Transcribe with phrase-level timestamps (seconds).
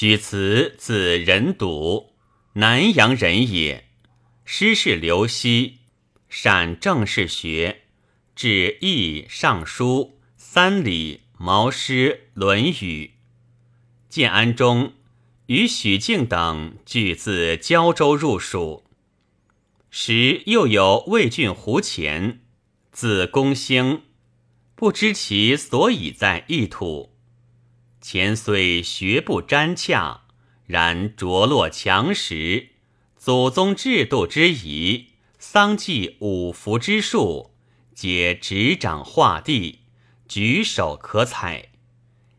[0.00, 2.12] 许慈字仁笃，
[2.52, 3.88] 南阳人也。
[4.44, 5.78] 师事刘熙，
[6.28, 7.80] 善政事学，
[8.36, 13.14] 至义、尚书、三礼、毛诗、论语。
[14.08, 14.92] 建安中，
[15.46, 18.84] 与许敬等俱自胶州入蜀。
[19.90, 22.38] 时又有魏郡胡潜，
[22.92, 24.02] 字公兴，
[24.76, 27.17] 不知其所以在异土。
[28.10, 30.22] 前虽学不沾洽，
[30.64, 32.70] 然着落强实，
[33.18, 35.08] 祖宗制度之仪，
[35.38, 37.50] 丧祭五福之术，
[37.94, 39.80] 皆执掌画地，
[40.26, 41.68] 举手可采。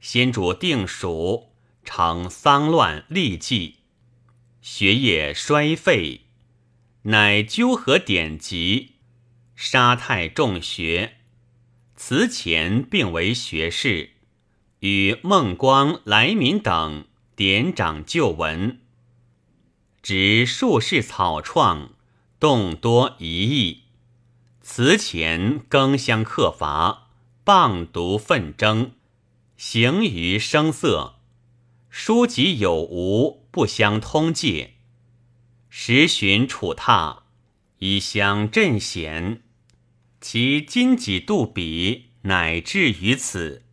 [0.00, 1.50] 先主定蜀，
[1.84, 3.80] 常丧乱痢疾，
[4.62, 6.22] 学业衰废，
[7.02, 8.94] 乃纠合典籍，
[9.54, 11.16] 杀太众学，
[11.96, 14.12] 辞前并为学士。
[14.80, 17.04] 与孟光、来民等
[17.36, 18.80] 典掌旧文，
[20.02, 21.90] 执术士草创，
[22.38, 23.82] 动多疑义。
[24.62, 27.08] 词前更相克伐，
[27.44, 28.92] 谤读奋争，
[29.56, 31.16] 行于声色。
[31.90, 34.74] 书籍有无不相通介，
[35.68, 37.18] 时寻楚榻，
[37.78, 39.42] 以相振贤。
[40.20, 43.64] 其今己度彼，乃至于此。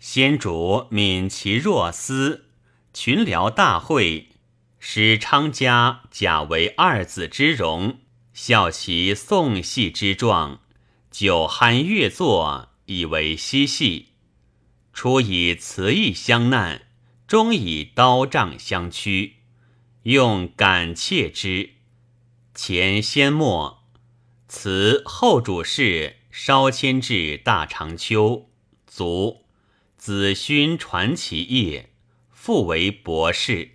[0.00, 2.46] 先主敏其若思，
[2.94, 4.30] 群僚大会，
[4.78, 7.98] 使昌家假为二子之荣，
[8.32, 10.62] 效其颂戏之状，
[11.10, 14.06] 酒酣乐作，以为嬉戏。
[14.94, 16.86] 初以词意相难，
[17.26, 19.34] 终以刀杖相驱，
[20.04, 21.74] 用感切之。
[22.54, 23.84] 前先末，
[24.48, 28.48] 词后主事稍迁至大长秋，
[28.86, 29.44] 卒。
[30.00, 31.90] 子勋传其业，
[32.30, 33.72] 复为博士。